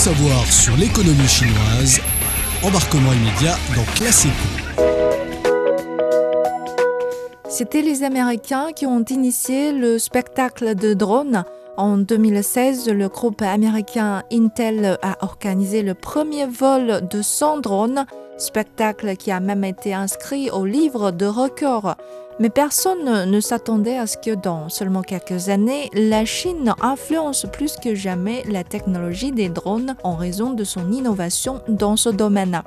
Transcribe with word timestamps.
savoir 0.00 0.46
sur 0.50 0.74
l'économie 0.78 1.28
chinoise. 1.28 2.00
Embarquement 2.62 3.12
immédiat 3.12 3.54
dans 3.76 3.84
Classe 3.96 4.26
C'était 7.50 7.82
les 7.82 8.02
Américains 8.02 8.72
qui 8.74 8.86
ont 8.86 9.04
initié 9.04 9.72
le 9.72 9.98
spectacle 9.98 10.74
de 10.74 10.94
drones. 10.94 11.44
En 11.76 11.98
2016, 11.98 12.88
le 12.88 13.10
groupe 13.10 13.42
américain 13.42 14.22
Intel 14.32 14.96
a 15.02 15.22
organisé 15.22 15.82
le 15.82 15.92
premier 15.92 16.46
vol 16.46 17.06
de 17.06 17.20
100 17.20 17.58
drones, 17.58 18.06
spectacle 18.40 19.16
qui 19.16 19.30
a 19.30 19.40
même 19.40 19.64
été 19.64 19.94
inscrit 19.94 20.50
au 20.50 20.64
livre 20.64 21.10
de 21.10 21.26
records. 21.26 21.94
Mais 22.38 22.50
personne 22.50 23.30
ne 23.30 23.40
s'attendait 23.40 23.98
à 23.98 24.06
ce 24.06 24.16
que 24.16 24.34
dans 24.34 24.68
seulement 24.68 25.02
quelques 25.02 25.50
années, 25.50 25.90
la 25.92 26.24
Chine 26.24 26.74
influence 26.80 27.46
plus 27.52 27.76
que 27.76 27.94
jamais 27.94 28.42
la 28.48 28.64
technologie 28.64 29.32
des 29.32 29.50
drones 29.50 29.94
en 30.02 30.16
raison 30.16 30.50
de 30.50 30.64
son 30.64 30.90
innovation 30.90 31.60
dans 31.68 31.96
ce 31.96 32.08
domaine. 32.08 32.62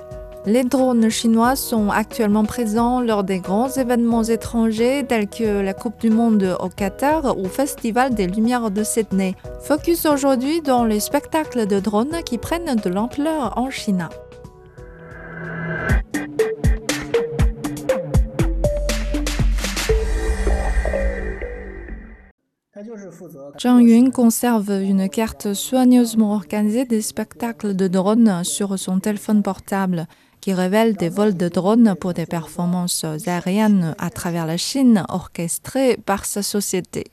Les 0.45 0.65
drones 0.65 1.09
chinois 1.09 1.55
sont 1.55 1.89
actuellement 1.89 2.43
présents 2.43 2.99
lors 2.99 3.23
des 3.23 3.39
grands 3.39 3.69
événements 3.69 4.23
étrangers 4.23 5.05
tels 5.07 5.29
que 5.29 5.61
la 5.61 5.73
Coupe 5.73 6.01
du 6.01 6.09
Monde 6.09 6.57
au 6.59 6.67
Qatar 6.67 7.37
ou 7.37 7.45
Festival 7.45 8.13
des 8.13 8.27
Lumières 8.27 8.69
de 8.69 8.83
Sydney. 8.83 9.35
Focus 9.61 10.05
aujourd'hui 10.05 10.61
dans 10.61 10.83
les 10.83 10.99
spectacles 10.99 11.65
de 11.65 11.79
drones 11.79 12.21
qui 12.25 12.37
prennent 12.37 12.75
de 12.75 12.89
l'ampleur 12.89 13.57
en 13.57 13.69
Chine. 13.69 14.09
Zhang 23.57 23.81
Yun 23.81 24.11
conserve 24.11 24.71
une 24.71 25.09
carte 25.09 25.53
soigneusement 25.53 26.33
organisée 26.33 26.85
des 26.85 27.01
spectacles 27.01 27.75
de 27.75 27.87
drones 27.87 28.43
sur 28.43 28.77
son 28.77 28.99
téléphone 28.99 29.43
portable 29.43 30.07
qui 30.41 30.53
révèle 30.53 30.95
des 30.95 31.09
vols 31.09 31.37
de 31.37 31.47
drones 31.47 31.95
pour 31.99 32.13
des 32.13 32.25
performances 32.25 33.05
aériennes 33.25 33.95
à 33.97 34.09
travers 34.09 34.45
la 34.45 34.57
Chine 34.57 35.05
orchestrées 35.09 35.97
par 35.97 36.25
sa 36.25 36.43
société. 36.43 37.05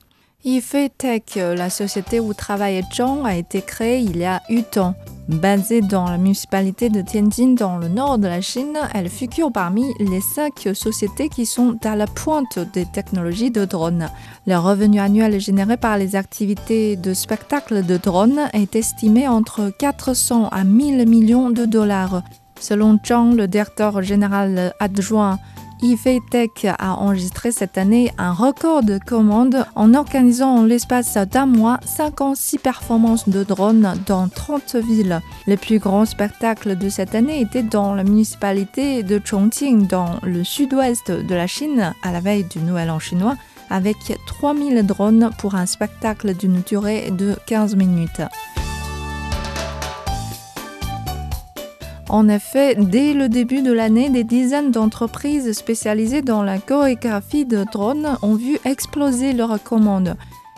Yifei 0.44 0.90
Tech, 0.90 1.36
la 1.36 1.70
société 1.70 2.18
où 2.18 2.34
travaille 2.34 2.82
Zhang, 2.92 3.24
a 3.26 3.36
été 3.36 3.62
créée 3.62 4.00
il 4.00 4.16
y 4.16 4.24
a 4.24 4.40
8 4.48 4.78
ans. 4.78 4.94
Basée 5.30 5.80
dans 5.80 6.06
la 6.06 6.18
municipalité 6.18 6.88
de 6.88 7.02
Tianjin 7.02 7.54
dans 7.54 7.78
le 7.78 7.86
nord 7.86 8.18
de 8.18 8.26
la 8.26 8.40
Chine, 8.40 8.76
elle 8.92 9.08
figure 9.08 9.52
parmi 9.52 9.84
les 10.00 10.20
cinq 10.20 10.68
sociétés 10.74 11.28
qui 11.28 11.46
sont 11.46 11.78
à 11.84 11.94
la 11.94 12.08
pointe 12.08 12.58
des 12.74 12.84
technologies 12.84 13.52
de 13.52 13.64
drones. 13.64 14.10
Le 14.48 14.56
revenu 14.56 14.98
annuel 14.98 15.40
généré 15.40 15.76
par 15.76 15.98
les 15.98 16.16
activités 16.16 16.96
de 16.96 17.14
spectacle 17.14 17.86
de 17.86 17.96
drones 17.96 18.48
est 18.54 18.74
estimé 18.74 19.28
entre 19.28 19.70
400 19.78 20.48
à 20.48 20.64
1000 20.64 21.08
millions 21.08 21.50
de 21.50 21.64
dollars. 21.64 22.22
Selon 22.58 22.98
Zhang, 23.06 23.36
le 23.36 23.46
directeur 23.46 24.02
général 24.02 24.74
adjoint 24.80 25.38
Yifei 25.82 26.20
Tech 26.20 26.66
a 26.78 26.94
enregistré 26.96 27.52
cette 27.52 27.78
année 27.78 28.12
un 28.18 28.32
record 28.32 28.82
de 28.82 28.98
commandes 28.98 29.64
en 29.74 29.94
organisant 29.94 30.56
en 30.58 30.64
l'espace 30.64 31.16
d'un 31.16 31.46
mois 31.46 31.80
56 31.84 32.58
performances 32.58 33.28
de 33.28 33.44
drones 33.44 33.94
dans 34.06 34.28
30 34.28 34.76
villes. 34.76 35.20
Le 35.46 35.56
plus 35.56 35.78
grand 35.78 36.04
spectacle 36.04 36.76
de 36.76 36.88
cette 36.88 37.14
année 37.14 37.40
était 37.40 37.62
dans 37.62 37.94
la 37.94 38.04
municipalité 38.04 39.02
de 39.02 39.20
Chongqing, 39.24 39.86
dans 39.86 40.16
le 40.22 40.44
sud-ouest 40.44 41.10
de 41.10 41.34
la 41.34 41.46
Chine, 41.46 41.94
à 42.02 42.12
la 42.12 42.20
veille 42.20 42.44
du 42.44 42.58
Nouvel 42.58 42.90
An 42.90 42.98
chinois, 42.98 43.36
avec 43.70 43.96
3000 44.26 44.84
drones 44.84 45.30
pour 45.38 45.54
un 45.54 45.66
spectacle 45.66 46.34
d'une 46.34 46.60
durée 46.60 47.10
de 47.10 47.36
15 47.46 47.76
minutes. 47.76 48.20
En 52.10 52.28
effet, 52.28 52.74
dès 52.74 53.14
le 53.14 53.28
début 53.28 53.62
de 53.62 53.72
l'année, 53.72 54.10
des 54.10 54.24
dizaines 54.24 54.72
d'entreprises 54.72 55.52
spécialisées 55.52 56.22
dans 56.22 56.42
la 56.42 56.58
chorégraphie 56.58 57.46
de 57.46 57.64
drones 57.70 58.18
ont 58.22 58.34
vu 58.34 58.58
exploser 58.64 59.32
leurs 59.32 59.62
commandes. 59.62 60.16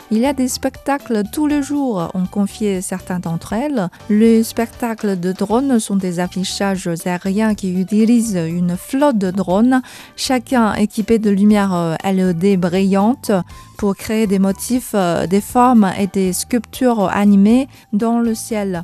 Il 0.09 0.17
y 0.17 0.25
a 0.25 0.33
des 0.33 0.47
spectacles 0.47 1.21
tous 1.31 1.45
les 1.45 1.61
jours, 1.61 2.09
ont 2.15 2.25
confié 2.25 2.81
certains 2.81 3.19
d'entre 3.19 3.53
elles. 3.53 3.89
Les 4.09 4.41
spectacles 4.43 5.19
de 5.19 5.31
drones 5.31 5.79
sont 5.79 5.95
des 5.95 6.19
affichages 6.19 6.89
aériens 7.05 7.53
qui 7.53 7.79
utilisent 7.79 8.35
une 8.35 8.75
flotte 8.75 9.19
de 9.19 9.29
drones, 9.29 9.83
chacun 10.15 10.73
équipé 10.73 11.19
de 11.19 11.29
lumières 11.29 11.97
LED 12.03 12.59
brillantes 12.59 13.31
pour 13.77 13.95
créer 13.95 14.25
des 14.25 14.39
motifs, 14.39 14.95
des 15.29 15.41
formes 15.41 15.91
et 15.99 16.07
des 16.07 16.33
sculptures 16.33 17.09
animées 17.09 17.67
dans 17.91 18.19
le 18.19 18.33
ciel 18.33 18.83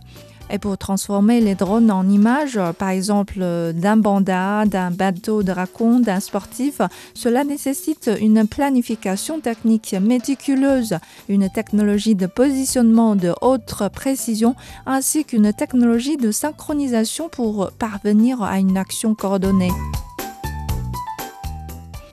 et 0.50 0.60
pour 0.60 0.78
transformer 0.78 1.42
les 1.42 1.56
drones 1.56 1.92
en 1.92 2.08
images, 2.08 2.60
par 2.78 2.90
exemple 2.90 3.40
d'un 3.74 3.98
banda, 3.98 4.66
d'un 4.66 4.92
bateau 4.92 5.44
de 5.44 5.52
raconte, 5.52 6.04
d'un 6.04 6.20
sportif, 6.20 6.82
cela 7.14 7.44
nécessite 7.44 8.10
une 8.20 8.48
planification 8.48 9.40
technique 9.40 9.96
méticuleuse, 10.00 10.98
une 11.28 11.50
technologie 11.50 12.16
de 12.16 12.26
positionnement 12.26 13.16
de 13.16 13.34
haute 13.42 13.74
précision, 13.94 14.56
ainsi 14.86 15.26
qu'une 15.26 15.54
technologie 15.54 16.18
de 16.18 16.32
synchronisation 16.32 17.30
pour 17.30 17.72
parvenir 17.72 18.42
à 18.42 18.60
une 18.60 18.78
action 18.78 19.16
coordonnée. 19.16 19.72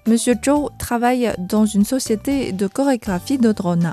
Monsieur 0.06 0.34
Zhou 0.44 0.68
travaille 0.78 1.32
dans 1.38 1.66
une 1.66 1.84
société 1.84 2.52
de 2.52 2.68
chorégraphie 2.68 3.38
de 3.38 3.50
drones. 3.50 3.92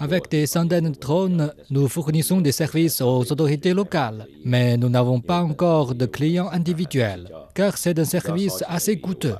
Avec 0.00 0.30
des 0.30 0.46
centaines 0.46 0.90
de 0.92 0.98
drones, 0.98 1.52
nous 1.70 1.88
fournissons 1.88 2.40
des 2.40 2.52
services 2.52 3.00
aux 3.00 3.20
autorités 3.32 3.74
locales, 3.74 4.26
mais 4.44 4.76
nous 4.76 4.88
n'avons 4.88 5.20
pas 5.20 5.42
encore 5.42 5.94
de 5.94 6.06
clients 6.06 6.48
individuels, 6.50 7.28
car 7.54 7.76
c'est 7.76 7.98
un 7.98 8.04
service 8.04 8.64
assez 8.66 8.98
coûteux. 8.98 9.36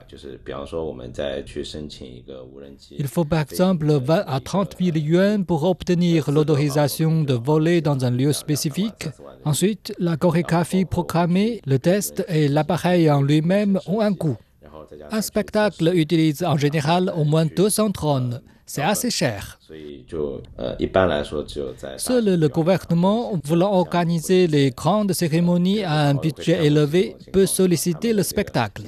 Il 2.98 3.08
faut 3.08 3.24
par 3.24 3.40
exemple 3.40 3.92
20 3.92 4.24
à 4.26 4.40
30 4.40 4.76
000 4.80 4.96
yuan 4.96 5.44
pour 5.44 5.64
obtenir 5.64 6.30
l'autorisation 6.30 7.22
de 7.22 7.34
voler 7.34 7.80
dans 7.80 8.04
un 8.04 8.10
lieu 8.10 8.32
spécifique. 8.32 9.08
Ensuite, 9.44 9.94
la 9.98 10.16
chorégraphie 10.16 10.84
programmée, 10.84 11.60
le 11.66 11.78
test 11.78 12.24
et 12.28 12.48
l'appareil 12.48 13.10
en 13.10 13.22
lui-même 13.22 13.80
ont 13.86 14.00
un 14.00 14.14
coût. 14.14 14.36
Un 15.10 15.22
spectacle 15.22 15.90
utilise 15.94 16.42
en 16.44 16.56
général 16.56 17.12
au 17.16 17.24
moins 17.24 17.46
200 17.46 17.90
drones 17.90 18.40
c'est 18.68 18.82
assez 18.82 19.10
cher. 19.10 19.58
Seul 21.96 22.24
le 22.38 22.48
gouvernement, 22.48 23.32
voulant 23.42 23.72
organiser 23.72 24.46
les 24.46 24.70
grandes 24.70 25.12
cérémonies 25.14 25.82
à 25.84 26.02
un 26.08 26.14
budget 26.14 26.66
élevé, 26.66 27.16
peut 27.32 27.46
solliciter 27.46 28.12
le 28.12 28.22
spectacle. 28.22 28.82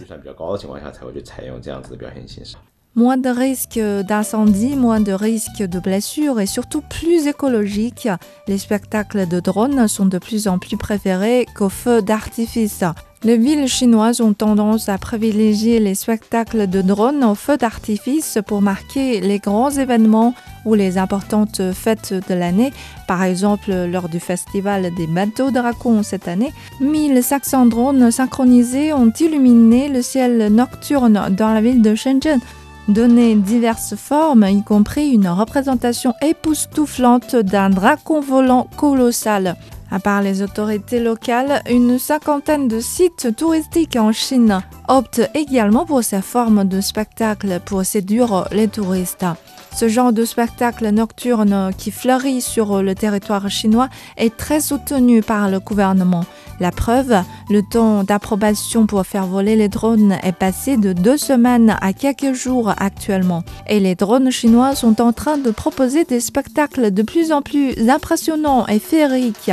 Moins 2.97 3.17
de 3.17 3.29
risques 3.31 3.81
d'incendie, 4.07 4.77
moins 4.77 5.01
de 5.01 5.13
risques 5.13 5.63
de 5.63 5.79
blessures 5.79 6.41
et 6.41 6.47
surtout 6.47 6.83
plus 6.83 7.27
écologiques. 7.27 8.09
Les 8.49 8.59
spectacles 8.59 9.29
de 9.29 9.41
drones 9.41 9.89
sont 9.89 10.07
de 10.07 10.19
plus 10.19 10.47
en 10.47 10.59
plus 10.59 10.77
préférés 10.77 11.47
qu'aux 11.55 11.69
feux 11.71 12.03
d'artifice. 12.03 12.85
Les 13.23 13.37
villes 13.37 13.69
chinoises 13.69 14.23
ont 14.23 14.33
tendance 14.33 14.89
à 14.89 14.97
privilégier 14.97 15.79
les 15.79 15.95
spectacles 15.95 16.67
de 16.67 16.81
drones 16.81 17.23
aux 17.23 17.35
feux 17.35 17.59
d'artifice 17.59 18.39
pour 18.47 18.63
marquer 18.63 19.21
les 19.21 19.39
grands 19.39 19.71
événements 19.71 20.35
ou 20.65 20.73
les 20.73 20.97
importantes 20.97 21.61
fêtes 21.75 22.15
de 22.31 22.35
l'année. 22.35 22.73
Par 23.07 23.23
exemple, 23.23 23.75
lors 23.75 24.09
du 24.09 24.21
festival 24.21 24.95
des 24.95 25.07
bateaux 25.07 25.51
dragons 25.51 26.03
cette 26.03 26.29
année, 26.29 26.55
1500 26.81 27.67
drones 27.67 28.11
synchronisés 28.11 28.95
ont 28.95 29.11
illuminé 29.11 29.91
le 29.91 30.01
ciel 30.01 30.51
nocturne 30.51 31.29
dans 31.37 31.53
la 31.53 31.61
ville 31.61 31.83
de 31.83 31.95
Shenzhen 31.95 32.41
donné 32.89 33.35
diverses 33.37 33.97
formes, 33.97 34.47
y 34.49 34.65
compris 34.65 35.11
une 35.11 35.29
représentation 35.29 36.15
époustouflante 36.23 37.37
d'un 37.37 37.69
dragon 37.69 38.21
volant 38.21 38.67
colossal. 38.79 39.57
À 39.93 39.99
part 39.99 40.23
les 40.23 40.43
autorités 40.43 41.01
locales, 41.01 41.63
une 41.69 41.99
cinquantaine 41.99 42.69
de 42.69 42.79
sites 42.79 43.35
touristiques 43.37 43.97
en 43.97 44.13
Chine 44.13 44.61
optent 44.87 45.29
également 45.35 45.85
pour 45.85 46.05
ces 46.05 46.23
formes 46.23 46.65
de 46.65 46.81
spectacle 46.81 47.61
pour 47.65 47.85
séduire 47.85 48.47
les 48.53 48.69
touristes. 48.69 49.27
Ce 49.75 49.89
genre 49.89 50.13
de 50.13 50.25
spectacle 50.25 50.89
nocturne 50.91 51.73
qui 51.77 51.91
fleurit 51.91 52.41
sur 52.41 52.83
le 52.83 52.95
territoire 52.95 53.49
chinois 53.51 53.89
est 54.17 54.37
très 54.37 54.61
soutenu 54.61 55.23
par 55.23 55.49
le 55.49 55.61
gouvernement. 55.61 56.25
La 56.61 56.71
preuve, 56.71 57.17
le 57.49 57.63
temps 57.63 58.05
d'approbation 58.05 58.87
pour 58.87 59.07
faire 59.07 59.27
voler 59.27 59.57
les 59.57 59.69
drones 59.69 60.19
est 60.23 60.33
passé 60.33 60.77
de 60.77 60.93
deux 60.93 61.17
semaines 61.17 61.77
à 61.81 61.93
quelques 61.93 62.35
jours 62.35 62.75
actuellement. 62.77 63.43
Et 63.67 63.81
les 63.81 63.95
drones 63.95 64.31
chinois 64.31 64.75
sont 64.75 65.01
en 65.01 65.13
train 65.13 65.39
de 65.39 65.51
proposer 65.51 66.05
des 66.05 66.21
spectacles 66.21 66.91
de 66.91 67.03
plus 67.03 67.33
en 67.33 67.41
plus 67.41 67.89
impressionnants 67.89 68.67
et 68.67 68.79
féeriques. 68.79 69.53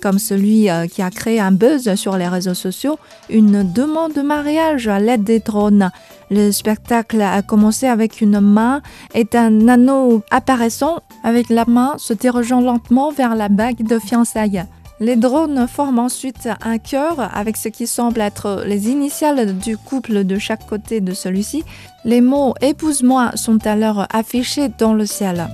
Comme 0.00 0.18
celui 0.18 0.70
euh, 0.70 0.86
qui 0.86 1.02
a 1.02 1.10
créé 1.10 1.40
un 1.40 1.52
buzz 1.52 1.94
sur 1.94 2.16
les 2.16 2.28
réseaux 2.28 2.54
sociaux, 2.54 2.98
une 3.28 3.70
demande 3.72 4.12
de 4.14 4.22
mariage 4.22 4.88
à 4.88 4.98
l'aide 4.98 5.24
des 5.24 5.40
drones. 5.40 5.90
Le 6.30 6.50
spectacle 6.52 7.20
a 7.20 7.42
commencé 7.42 7.86
avec 7.86 8.20
une 8.20 8.40
main 8.40 8.82
et 9.14 9.26
un 9.34 9.68
anneau 9.68 10.22
apparaissant 10.30 11.00
avec 11.24 11.48
la 11.48 11.64
main 11.66 11.94
se 11.98 12.14
dirigeant 12.14 12.60
lentement 12.60 13.10
vers 13.10 13.34
la 13.34 13.48
bague 13.48 13.82
de 13.82 13.98
fiançailles. 13.98 14.64
Les 15.00 15.16
drones 15.16 15.66
forment 15.66 16.00
ensuite 16.00 16.48
un 16.60 16.76
cœur 16.76 17.30
avec 17.34 17.56
ce 17.56 17.68
qui 17.68 17.86
semble 17.86 18.20
être 18.20 18.64
les 18.66 18.90
initiales 18.90 19.56
du 19.56 19.78
couple 19.78 20.24
de 20.24 20.38
chaque 20.38 20.66
côté 20.66 21.00
de 21.00 21.14
celui-ci. 21.14 21.64
Les 22.04 22.20
mots 22.20 22.54
épouse-moi 22.60 23.32
sont 23.34 23.66
alors 23.66 24.06
affichés 24.12 24.68
dans 24.78 24.92
le 24.92 25.06
ciel. 25.06 25.48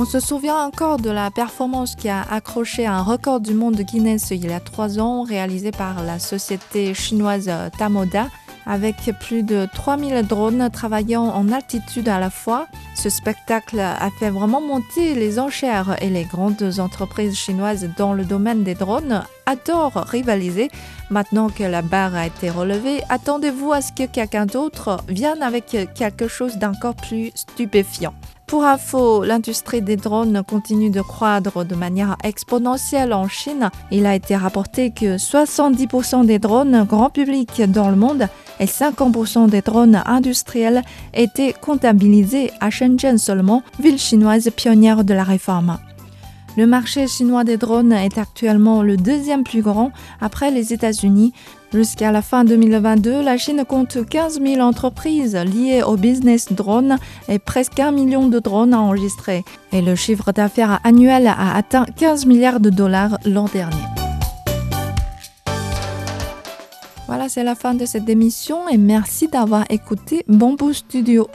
On 0.00 0.04
se 0.04 0.20
souvient 0.20 0.64
encore 0.64 0.98
de 0.98 1.10
la 1.10 1.28
performance 1.32 1.96
qui 1.96 2.08
a 2.08 2.22
accroché 2.22 2.86
un 2.86 3.02
record 3.02 3.40
du 3.40 3.52
monde 3.52 3.74
de 3.74 3.82
Guinness 3.82 4.30
il 4.30 4.46
y 4.46 4.52
a 4.52 4.60
trois 4.60 5.00
ans, 5.00 5.24
réalisé 5.24 5.72
par 5.72 6.04
la 6.04 6.20
société 6.20 6.94
chinoise 6.94 7.50
Tamoda 7.76 8.28
avec 8.64 8.94
plus 9.18 9.42
de 9.42 9.66
3000 9.74 10.24
drones 10.24 10.70
travaillant 10.70 11.24
en 11.24 11.50
altitude 11.50 12.08
à 12.08 12.20
la 12.20 12.30
fois. 12.30 12.68
Ce 12.94 13.10
spectacle 13.10 13.80
a 13.80 14.08
fait 14.20 14.30
vraiment 14.30 14.60
monter 14.60 15.16
les 15.16 15.40
enchères 15.40 16.00
et 16.00 16.10
les 16.10 16.22
grandes 16.22 16.78
entreprises 16.78 17.36
chinoises 17.36 17.90
dans 17.96 18.12
le 18.12 18.24
domaine 18.24 18.62
des 18.62 18.76
drones 18.76 19.24
adorent 19.46 20.04
rivaliser. 20.06 20.70
Maintenant 21.10 21.48
que 21.48 21.64
la 21.64 21.82
barre 21.82 22.14
a 22.14 22.26
été 22.26 22.50
relevée, 22.50 23.02
attendez-vous 23.08 23.72
à 23.72 23.80
ce 23.80 23.90
que 23.90 24.06
quelqu'un 24.06 24.46
d'autre 24.46 24.98
vienne 25.08 25.42
avec 25.42 25.76
quelque 25.96 26.28
chose 26.28 26.56
d'encore 26.58 26.94
plus 26.94 27.32
stupéfiant. 27.34 28.14
Pour 28.48 28.64
info, 28.64 29.24
l'industrie 29.24 29.82
des 29.82 29.96
drones 29.96 30.42
continue 30.42 30.88
de 30.88 31.02
croître 31.02 31.66
de 31.66 31.74
manière 31.74 32.16
exponentielle 32.24 33.12
en 33.12 33.28
Chine. 33.28 33.68
Il 33.90 34.06
a 34.06 34.14
été 34.14 34.36
rapporté 34.36 34.90
que 34.90 35.18
70% 35.18 36.24
des 36.24 36.38
drones 36.38 36.84
grand 36.84 37.10
public 37.10 37.60
dans 37.70 37.90
le 37.90 37.96
monde 37.96 38.26
et 38.58 38.64
50% 38.64 39.50
des 39.50 39.60
drones 39.60 40.02
industriels 40.06 40.82
étaient 41.12 41.52
comptabilisés 41.52 42.50
à 42.60 42.70
Shenzhen 42.70 43.18
seulement, 43.18 43.62
ville 43.80 43.98
chinoise 43.98 44.48
pionnière 44.56 45.04
de 45.04 45.12
la 45.12 45.24
réforme. 45.24 45.76
Le 46.58 46.66
marché 46.66 47.06
chinois 47.06 47.44
des 47.44 47.56
drones 47.56 47.92
est 47.92 48.18
actuellement 48.18 48.82
le 48.82 48.96
deuxième 48.96 49.44
plus 49.44 49.62
grand 49.62 49.92
après 50.20 50.50
les 50.50 50.72
États-Unis. 50.72 51.32
Jusqu'à 51.72 52.10
la 52.10 52.20
fin 52.20 52.44
2022, 52.44 53.22
la 53.22 53.36
Chine 53.36 53.64
compte 53.64 54.04
15 54.04 54.40
000 54.42 54.60
entreprises 54.60 55.36
liées 55.36 55.84
au 55.86 55.96
business 55.96 56.52
drone 56.52 56.96
et 57.28 57.38
presque 57.38 57.78
un 57.78 57.92
million 57.92 58.26
de 58.26 58.40
drones 58.40 58.74
enregistrés. 58.74 59.44
Et 59.70 59.82
le 59.82 59.94
chiffre 59.94 60.32
d'affaires 60.32 60.80
annuel 60.82 61.28
a 61.28 61.54
atteint 61.54 61.84
15 61.84 62.26
milliards 62.26 62.58
de 62.58 62.70
dollars 62.70 63.18
l'an 63.24 63.44
dernier. 63.44 63.76
Voilà, 67.06 67.28
c'est 67.28 67.44
la 67.44 67.54
fin 67.54 67.74
de 67.74 67.86
cette 67.86 68.08
émission 68.08 68.68
et 68.68 68.78
merci 68.78 69.28
d'avoir 69.28 69.64
écouté 69.70 70.24
Bamboo 70.26 70.72
Studio. 70.72 71.28